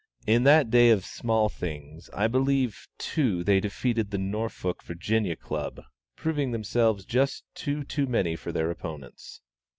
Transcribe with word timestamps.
In 0.25 0.45
that 0.45 0.71
day 0.71 0.89
of 0.89 1.05
small 1.05 1.47
things, 1.47 2.09
I 2.11 2.25
believe, 2.25 2.87
too, 2.97 3.43
they 3.43 3.59
defeated 3.59 4.09
the 4.09 4.17
Norfolk 4.17 4.81
(Va.) 4.81 5.35
Club, 5.35 5.83
proving 6.15 6.49
themselves 6.49 7.05
just 7.05 7.43
two 7.53 7.83
too 7.83 8.07
many 8.07 8.35
for 8.35 8.51
their 8.51 8.71
opponents. 8.71 9.41